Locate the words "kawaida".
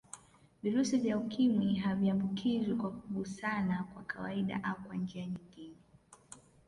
4.03-4.63